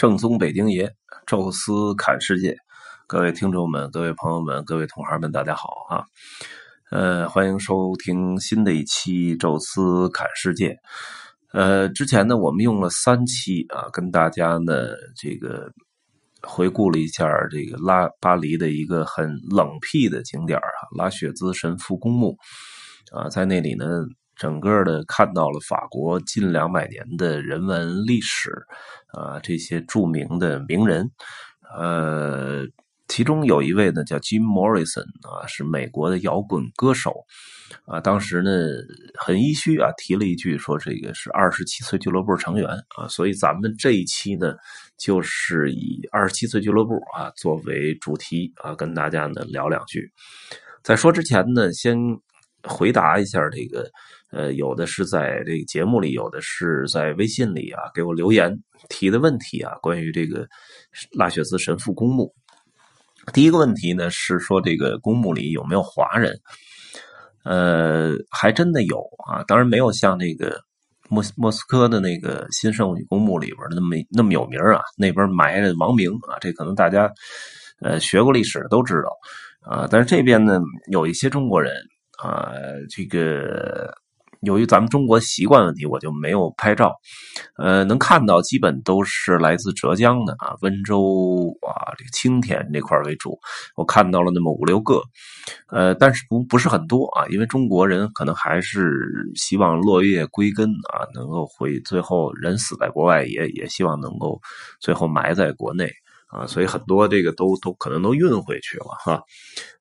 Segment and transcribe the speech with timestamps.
[0.00, 0.90] 正宗北京爷，
[1.26, 2.56] 宙斯侃世界，
[3.06, 6.02] 各位听众们、各位朋友们、各位同行们，大家好啊！
[6.90, 10.74] 呃，欢迎收听新的一期宙斯侃世界。
[11.52, 14.72] 呃，之前呢，我们用了三期啊，跟大家呢
[15.20, 15.70] 这个
[16.40, 22.34] 回顾了一下这个拉巴黎的一个很冷僻的景点啊，拉雪兹神父公墓
[23.12, 23.84] 啊，在那里呢。
[24.40, 28.50] 整个的看到了法国近两百年的人文历史，
[29.08, 31.10] 啊，这些著名的名人，
[31.76, 32.64] 呃，
[33.06, 37.26] 其中有一位呢叫 Jim Morrison 啊，是美国的摇滚歌手，
[37.84, 38.50] 啊，当时呢
[39.18, 44.54] 很依虚啊，提了一句说这个是二十七岁俱乐部成员啊，所以咱们这一期呢
[44.96, 50.10] 就是以二十七岁俱乐部啊作为主题啊，跟大家呢聊两句。
[50.82, 51.94] 在说之前呢，先
[52.64, 53.90] 回答一下这个。
[54.32, 58.56] 呃，有的是在这个节目里，有的是在微信里啊，给我留言
[58.88, 60.46] 提的问题啊，关于这个
[61.18, 62.32] 拉雪兹神父公墓。
[63.32, 66.32] 第一个问题呢是说这个公墓里有没有华人？
[67.42, 70.60] 呃，还真的有啊，当然没有像那个
[71.08, 77.10] 莫莫斯科的那个新圣女公墓里边那么那么有名啊，那边埋着王明啊，这可能大家
[77.80, 79.10] 呃学过历史的都知道
[79.68, 80.60] 啊，但是这边呢
[80.92, 81.74] 有一些中国人
[82.22, 82.52] 啊，
[82.90, 83.92] 这个。
[84.42, 86.96] 由于咱们中国习惯问题，我就没有拍照。
[87.58, 93.38] 呃，能看到基本都是来自浙江的啊，温州啊，这个青田这块为主。
[93.76, 95.02] 我看到了那么五六个，
[95.68, 98.90] 呃，但是不不是很多啊，因为中国人可能还是
[99.34, 104.40] 希望落叶归根啊，能够回最后人死在国外，也也希望能够
[104.80, 105.92] 最后埋在国内
[106.30, 109.22] 啊，所以很多这个都都可能都运回去了哈。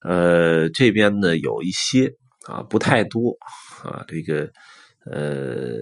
[0.02, 2.14] 呃，这边呢有一些
[2.50, 3.38] 啊，不太多。
[3.84, 4.50] 啊，这个
[5.06, 5.78] 呃，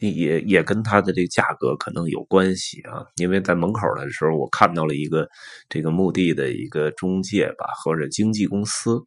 [0.00, 3.04] 也也跟它的这个价格可能有关系啊。
[3.16, 5.28] 因为在门口的时候，我看到了一个
[5.68, 9.00] 这个墓地的一个中介吧，或者经纪公司。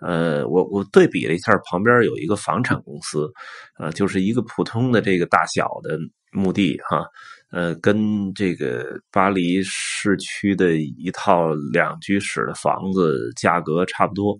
[0.00, 3.32] 呃，我我对比了一下，旁边有一个房产公司，
[3.74, 5.98] 啊，就是一个普通的这个大小的
[6.32, 7.04] 墓地哈，
[7.50, 14.38] 呃，跟这个巴黎市区的一套两居室的房子价格差不多。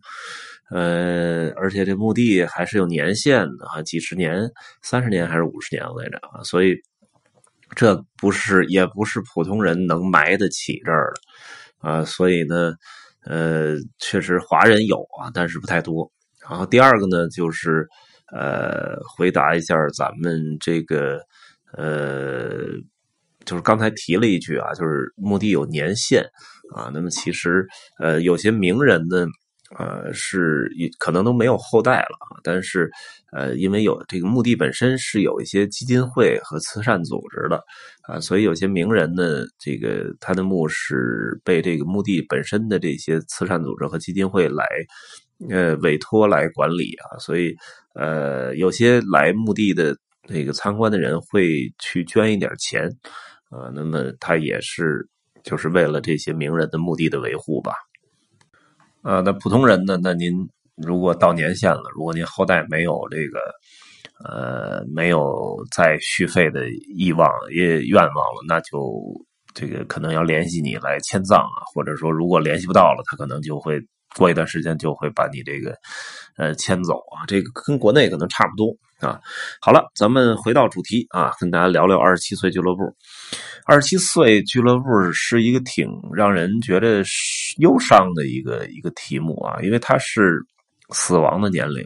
[0.70, 4.48] 呃，而且这墓地还是有年限的啊，几十年、
[4.82, 6.76] 三十年还是五十年来着啊，所以
[7.74, 12.72] 这不是也不是普通人能埋得起这儿的啊，所以呢，
[13.24, 16.08] 呃，确实华人有啊，但是不太多。
[16.48, 17.88] 然后第二个呢，就是
[18.32, 21.20] 呃，回答一下咱们这个
[21.72, 22.58] 呃，
[23.44, 26.22] 就是刚才提了一句啊，就是墓地有年限
[26.76, 27.66] 啊，那么其实
[27.98, 29.26] 呃，有些名人呢。
[29.78, 32.90] 呃，是可能都没有后代了，但是，
[33.30, 37.62] 呃，因为有这个墓地本身是有一些基金会和慈善组织的
[38.02, 44.64] 啊，所以有些名人呢，这个他的墓是被这个墓地本身的这些慈善组织和基金会来
[45.48, 47.54] 呃委托来管理啊，所以
[47.94, 52.90] 呃，有些来墓地的那个参观的人会去捐一点钱
[53.50, 55.08] 呃，那么他也是
[55.44, 57.72] 就是为了这些名人的墓地的维护吧。
[59.02, 59.98] 啊，那普通人呢？
[60.02, 60.30] 那您
[60.76, 63.40] 如果到年限了，如果您后代没有这个，
[64.24, 66.68] 呃，没有再续费的
[66.98, 69.02] 欲望也愿望了，那就
[69.54, 73.80] 这个可能要联系你来迁葬啊，或者说如果联系不到了，他可能就会
[74.16, 75.74] 过一段时间就会把你这个
[76.36, 78.76] 呃迁走啊，这个跟国内可能差不多。
[79.00, 79.18] 啊，
[79.62, 82.82] 好了，咱们回到主题啊，跟大家聊聊二十七岁俱乐部。
[83.64, 87.02] 二十七岁俱乐部是一个挺让人觉得
[87.58, 90.40] 忧伤的一个一个题目啊，因为它是
[90.90, 91.82] 死亡的年龄。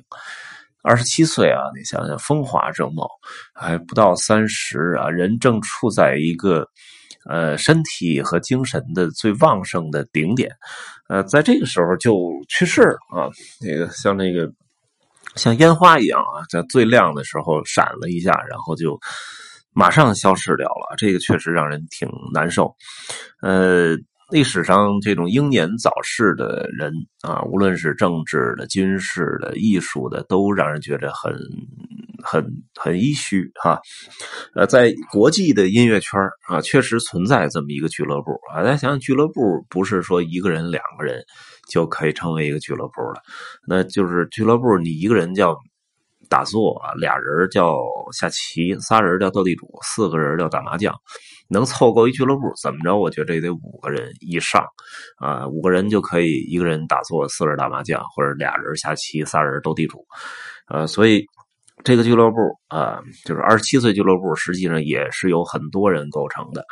[0.83, 3.07] 二十七岁啊，你想想，风华正茂，
[3.55, 6.67] 还不到三十啊，人正处在一个
[7.31, 10.51] 呃身体和精神的最旺盛的顶点，
[11.09, 12.13] 呃，在这个时候就
[12.49, 13.31] 去世了啊。
[13.61, 14.53] 那个像那个。
[15.37, 18.99] 像烟花一样啊，在最亮的时候闪了一下，然后就
[19.73, 20.95] 马上消失掉了。
[20.97, 22.75] 这个确实让人挺难受。
[23.43, 23.97] 呃，
[24.31, 26.93] 历史上这种英年早逝的人
[27.23, 31.33] 啊，无论是政治的、军事的、艺术的，都让人觉得很、
[32.25, 32.45] 很、
[32.75, 33.81] 很唏嘘哈。
[34.55, 38.63] 呃，在国际的音乐圈啊，确实存在这么一个俱乐部啊。
[38.63, 41.23] 大家想想，俱乐部不是说一个人、两个人。
[41.67, 43.23] 就可以成为一个俱乐部了，
[43.67, 45.57] 那就是俱乐部，你一个人叫
[46.29, 47.79] 打坐，俩人叫
[48.13, 50.95] 下棋，仨人叫斗地主，四个人叫打麻将，
[51.49, 52.99] 能凑够一俱乐部，怎么着？
[52.99, 54.63] 我觉得也得五个人以上
[55.17, 60.05] 啊，五个人就可以一个人打坐，四人打麻将，或者俩人下棋，仨人斗地主，
[60.69, 61.25] 呃，所以
[61.85, 62.37] 这个俱乐部
[62.69, 66.65] 啊，就是二十七岁俱乐部，实际上也是有很多人构成的。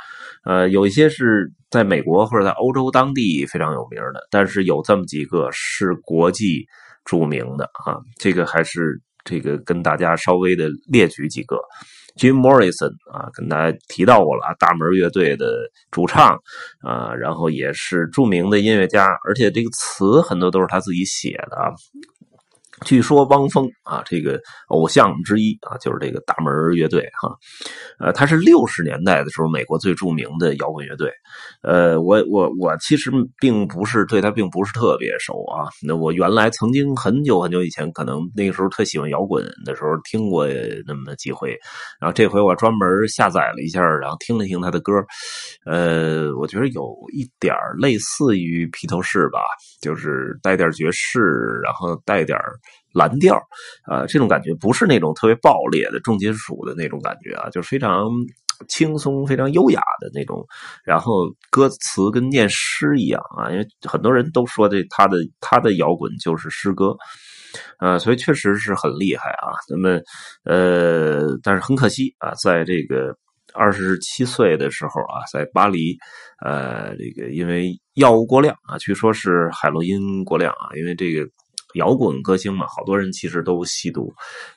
[0.44, 6.66] 呃，有一些是在美国或者在欧洲当地非常有名的，但是有这么几个是国际
[7.04, 8.00] 著名的啊。
[8.18, 11.60] 这个还是这个跟大家稍微的列举几个
[12.16, 15.46] ，Jim Morrison 啊，跟大家提到过了啊，大门乐队的
[15.90, 16.36] 主唱
[16.80, 21.70] 啊，然后也是著名的音乐家，而且这个词很多都是他自己写的啊。
[22.84, 27.34] 据说汪峰啊，这个偶像之一啊，就是这个大门乐队哈，
[27.98, 31.10] 呃，他是六十年代的时候美国最著名的摇滚乐队。
[31.62, 35.68] 呃，我我我其实并不是对他并不是特别熟啊。
[35.86, 40.46] 那我原来曾经很久很久以前，可能那个时候特喜欢摇滚的时候听过
[40.86, 41.56] 那么几回，
[42.00, 44.92] 然后这回我专门下载了一下，然后听了听他的歌。
[45.64, 49.40] 呃，我觉得有一点类似于披头士吧，
[49.80, 51.20] 就是带点爵士，
[51.62, 52.38] 然后带点
[52.94, 53.36] 蓝调，
[53.84, 58.08] 啊，这种感觉不是那种特别爆裂的重金属的那种感觉啊，就是非常
[58.68, 60.46] 轻松、非常优雅的那种。
[60.84, 66.96] 然后歌词跟念诗一样啊，因为很多人都说这他的他的摇滚就是诗歌，
[67.78, 69.50] 啊，所以确实是很厉害啊。
[69.68, 70.00] 那么，
[70.44, 73.16] 呃，但是很可惜啊，在这个
[73.54, 75.96] 二十七岁的时候啊，在巴黎，
[76.44, 81.26] 呃，这个因为药物过量啊，据说是海洛因过量啊，因为这个。
[81.74, 84.12] 摇滚歌星嘛，好多人其实都吸毒，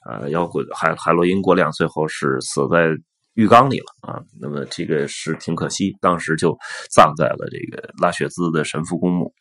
[0.10, 2.90] 呃，摇滚海海洛因过量，最后是死在
[3.34, 4.22] 浴缸里了啊。
[4.40, 6.58] 那么这个是挺可惜，当时就
[6.90, 9.34] 葬在了这个拉雪兹的神父公墓，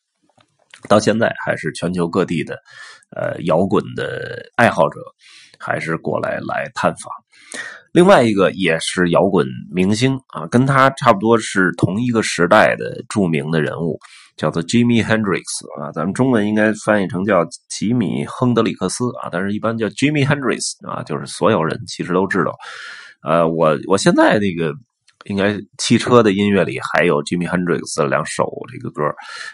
[0.89, 2.59] 到现在还是全球各地的
[3.17, 5.01] 呃摇滚的爱好者
[5.59, 7.13] 还是过来来探访。
[7.93, 13.99] 另外一个也是摇滚明星啊，跟他差不多是同一个时代的著名的人物。
[14.37, 15.43] 叫做 Jimmy Hendrix
[15.81, 22.53] 啊，咱们中文应该翻译成叫吉米·亨德里克斯啊，但是一般叫 Jimmy Hendrix 啊，就是所有人其实都知道。
[23.23, 24.75] 呃，我我现在那个
[25.25, 29.03] 应该汽车的音乐里还有 Jimmy Hendrix 的两首这个歌，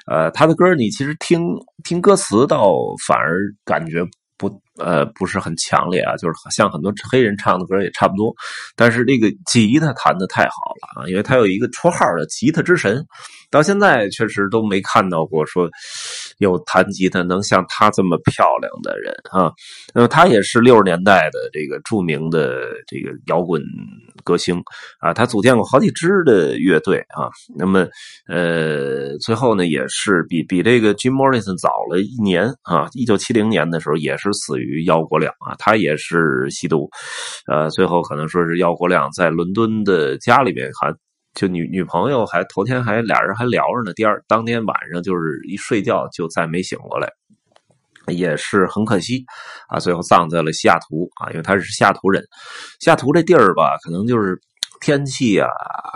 [0.06, 1.41] 呃，他的歌你其实听
[1.85, 2.75] 听歌词倒
[3.06, 4.05] 反而感觉
[4.81, 8.35] 呃不是很强烈啊，就是像很多黑人唱的歌也差不多，
[8.75, 10.50] 但是这个吉他弹的太好
[10.81, 13.05] 了啊，因为他有一个绰号的吉他之神。
[13.50, 15.69] 到现在确实都没看到过说
[16.40, 19.52] 有弹吉他能像他这么漂亮的人啊。
[19.94, 23.62] 那么他也是六十年代的这个著名的这个摇滚
[24.25, 24.62] 歌星
[24.98, 25.14] 啊。
[25.14, 27.28] 他组建过好几支的乐队啊。
[27.56, 27.87] 那么
[28.26, 32.88] 呃，最后呢也是比比这个 Jim Morrison 早了一年啊。
[32.94, 35.54] 一九七零年的时候也是死于药过量啊。
[35.58, 36.88] 他也是吸毒，
[37.46, 40.94] 呃，最后可能说是药过量，在伦敦的家里面还。
[41.32, 47.09] 就女女朋友还头天还俩人还聊着呢，第二当天晚上就是一睡觉就再没醒过来，
[48.09, 49.25] 也是很可惜
[49.69, 49.79] 啊。
[49.79, 52.23] 最后葬在了西雅图啊，因为他是西雅图人。
[52.81, 54.41] 西雅图这地儿吧，可能就是
[54.81, 55.49] 天气啊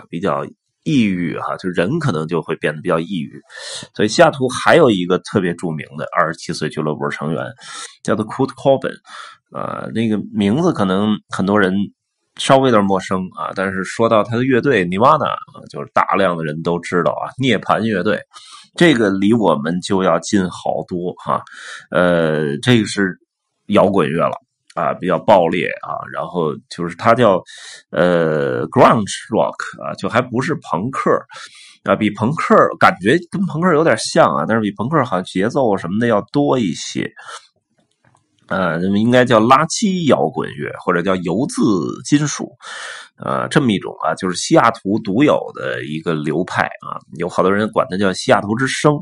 [0.09, 0.45] 比较
[0.83, 3.41] 抑郁哈，就人可能就会变得比较抑郁。
[3.93, 7.43] 所以西雅图还有一个特别著名的二十七岁俱乐部成员，
[8.03, 8.95] 叫做 Kurt Cobain，
[9.51, 11.73] 呃，那个名字可能很多人。
[12.37, 15.37] 稍微有点陌生啊，但是说到他的乐队 Nirvana 啊，
[15.69, 18.19] 就是大量的人都知道啊，涅槃乐队，
[18.75, 21.41] 这个离我们就要近好多哈。
[21.91, 23.17] 呃，这个是
[23.67, 24.35] 摇滚乐了
[24.75, 27.41] 啊，比较爆裂啊，然后就是它叫
[27.91, 31.09] 呃 grunge rock 啊，就还不是朋克
[31.85, 37.09] 啊，比朋克感觉跟朋克有点像啊，但是比朋克好像节奏什么的要多一些。
[38.47, 41.63] 呃，那么应该叫垃圾摇滚乐，或者叫油渍
[42.03, 42.51] 金属，
[43.17, 48.93] 呃，这么一种啊，就是西雅图独有的一个流派啊，有好多人管它叫西雅图之声。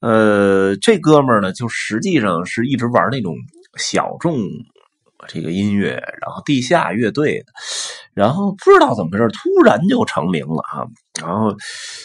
[0.00, 3.34] 呃，这哥们儿呢，就实际上是一直玩那种
[3.76, 4.38] 小众
[5.28, 5.90] 这个音乐，
[6.22, 7.44] 然后地下乐队，
[8.14, 10.88] 然后不知道怎么回事，突然就成名了啊，
[11.20, 11.54] 然后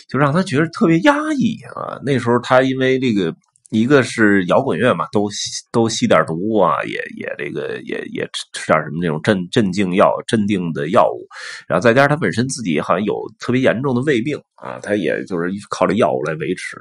[0.09, 1.97] 就让他觉得特别压抑啊。
[2.03, 3.33] 那时候他因为这个。
[3.69, 11.27] 一个是摇滚乐嘛，都吸都吸点毒啊，也也这个也也吃点什么那种镇镇静药、镇定的药物，
[11.67, 16.77] 然后再加上他本身自己好像有特别严重的胃病啊，他也就是靠着药物来维持，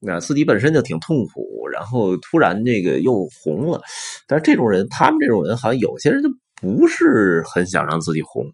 [0.00, 3.80] 那自己本身就挺痛苦，然后突然这个又红了，
[4.26, 6.28] 但是这种人，他们这种人好像有些人就
[6.60, 8.44] 不是很想让自己红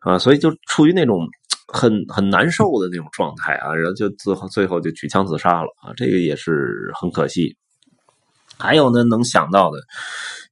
[0.00, 1.26] 啊，所以就处于那种。
[1.70, 7.56] 很很难受的那种状态啊，然后就最后最后就举枪自杀了啊，这个也是很可惜。
[8.58, 9.78] 还有呢，能想到的，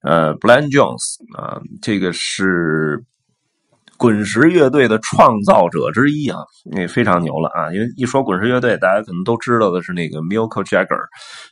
[0.02, 3.02] 呃，Blenn Jones 啊，这个是
[3.98, 6.38] 滚石乐队的创造者之一啊，
[6.70, 7.72] 那非常牛了啊！
[7.72, 11.00] 因为一说滚石乐队，大家可能都知道的是那个 Milk Jagger，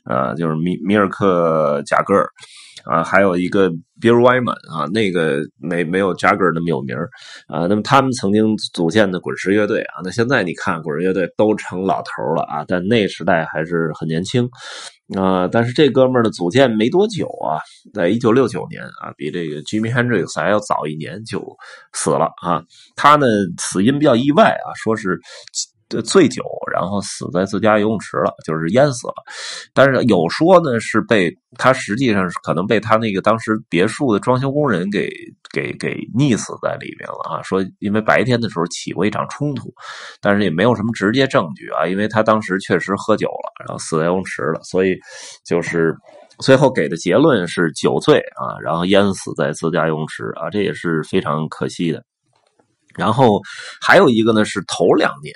[0.05, 2.29] 呃，就是米米尔克贾格尔
[2.85, 3.71] 啊，还有一个
[4.01, 6.95] Bill Wyman 啊，那个没没有 Jagger 那么有名
[7.49, 7.67] 啊。
[7.67, 14.47] 那么他们曾经组建的滚石乐队啊，那现在你看滚石乐队都成老头了啊，但那时代还是很年轻。
[15.17, 17.61] 啊，但是这哥们儿的组建没多久啊，
[17.93, 21.45] 在一九六九年啊，比这个 Jimmy Hendrix 还要早一年就
[21.93, 22.63] 死了啊。
[22.97, 23.27] 他呢
[23.59, 25.21] 死因比较意外啊，说是。
[26.03, 26.43] 醉酒，
[26.75, 29.15] 然后死在自家游泳池了，就是淹死了。
[29.73, 35.09] 但是有说呢，是被他实际上是可能被他那个当时别墅的装修工人给
[35.53, 37.43] 给给溺死在里面了啊。
[37.43, 39.73] 说因为白天的时候起过一场冲突，
[40.21, 41.87] 但是也没有什么直接证据啊。
[41.87, 44.99] 因为他当时确实喝酒了，然后死在游泳池了，所以
[45.47, 45.95] 就是
[46.41, 52.03] 最后给的结论是酒醉啊，然后淹死在自家游泳池啊，这也是非常可惜的。
[52.97, 53.41] 然后
[53.81, 55.35] 还有一个呢，是头两年。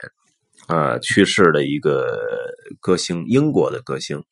[0.69, 2.19] 呃，去世的一个
[2.81, 4.23] 歌星，英国的歌星，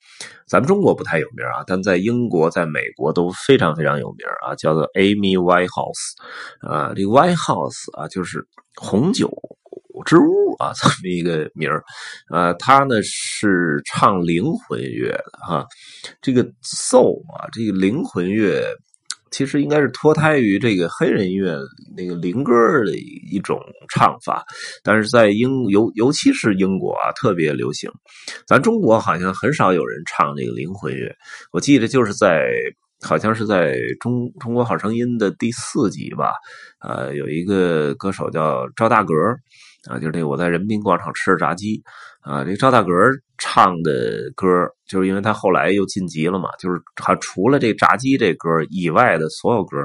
[0.46, 6.14] 咱们中国不太有名啊，但在英国、在美国都非常非常有名啊，叫做 Amy Whitehouse，
[6.60, 9.32] 啊，这个 Whitehouse 啊，就是红酒
[10.04, 11.82] 之屋啊， 这么一个名儿，
[12.28, 15.66] 啊，他呢是唱灵魂乐的哈，
[16.20, 18.76] 这个 soul 啊，这个灵魂乐。
[19.30, 21.58] 其实应该是脱胎于这个黑人音乐
[21.96, 22.52] 那个灵歌
[22.84, 24.44] 的一种唱法，
[24.82, 27.90] 但是在英尤尤其是英国啊特别流行，
[28.46, 31.14] 咱中国好像很少有人唱这个灵魂乐。
[31.52, 32.48] 我记得就是在
[33.02, 36.32] 好像是在中中国好声音的第四集吧，
[36.80, 39.12] 呃，有一个歌手叫赵大格
[39.88, 41.82] 啊，就是那我在人民广场吃炸鸡。
[42.20, 42.90] 啊，这赵大格
[43.38, 44.44] 唱的歌，
[44.84, 49.76] 就是因为他后来又晋级了嘛，就是他除了这炸鸡这歌以外的所有歌，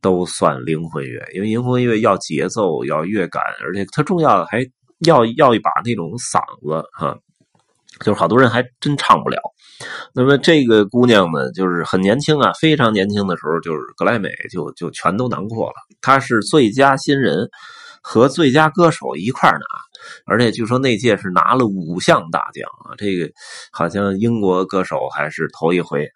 [0.00, 4.68] 都算灵魂乐，因为灵魂乐要节奏，要乐感，而且他重要的还
[5.06, 7.16] 要要一把那种嗓子哈，
[8.00, 9.40] 就是好多人还真唱不了。
[10.12, 17.48] 那么这个姑娘呢，就是很年轻啊，非常年轻的时候，就是格莱美就就全都囊括了，她是最佳新人
[18.00, 19.58] 和最佳歌手一块拿。
[20.24, 23.30] 而且据说那届是拿了五项大奖啊，这个
[23.70, 26.08] 好像英国歌手还是头一回，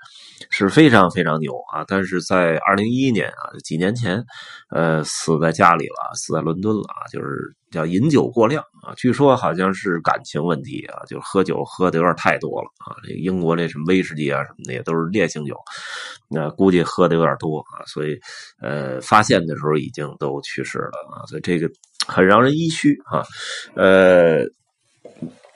[0.51, 1.85] 是非常非常牛啊！
[1.87, 4.25] 但是在二零一一年啊，几年前，
[4.71, 7.55] 呃，死在家里了，死在伦敦了啊，就是。
[7.75, 12.95] 叫饮酒过量啊，据说好像是感情问题啊，就喝酒喝的有点太多了啊。
[13.03, 15.57] 这英国这什么威士忌啊什么的也都是烈性酒，
[16.31, 18.17] 那估计喝的有点多啊，所以
[18.63, 21.69] 呃发现的时候已经都去世了啊，所以这个
[22.07, 23.25] 很让人唏嘘啊。
[23.75, 24.45] 呃，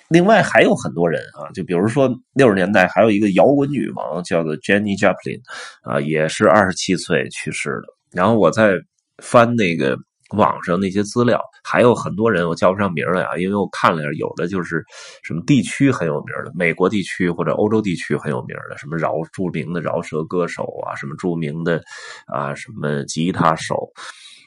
[0.09, 5.41] 另外还有很多人啊，就比如说六十年代还有一个摇滚女王叫做 Jenny Joplin
[5.83, 7.87] 啊，也是二十七岁去世的。
[8.11, 8.73] 然后我在
[9.23, 9.97] 翻那个。
[10.37, 14.85] 网上那些资料还有很多人，我叫不上名来啊，因为我看了有的就是
[15.23, 21.81] 什么地区很有名的，美国地区或者欧洲地区很有名的，什么饶著名的饶舌歌手啊，什么著名的
[22.27, 23.91] 啊什么吉他手，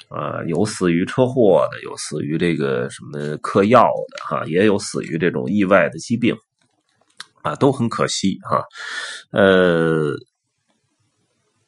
[0.10, 6.36] 啊有死于车祸的，有死于这个什么嗑药的哈，也有死于这种意外的疾病，
[7.42, 8.64] 啊都很可惜哈，
[9.32, 10.14] 呃。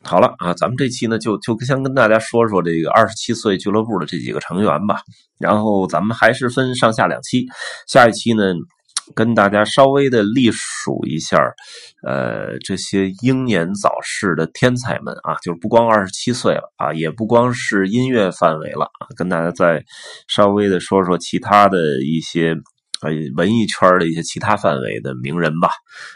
[0.04, 4.98] 好了啊，咱们这期呢就就先跟大家说说这个二十七岁俱乐部的这几个成员吧。
[5.40, 7.46] 然后咱们还是分上下两期，
[7.88, 8.44] 下一期呢
[9.16, 11.38] 跟大家稍微的历数一下，
[12.06, 19.84] 呃，这些英年早逝的天才们啊，就是不光二十七岁了啊，也不光是音乐范围了啊，跟大家再
[20.28, 22.56] 稍微的说说其他的一些。
[23.36, 25.70] 文艺圈的一些其他范围的名人吧。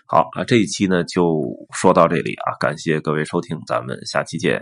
[0.06, 1.42] 好啊，这一期呢就
[1.72, 4.62] 说到这里啊，感谢各位收听，咱们下期见。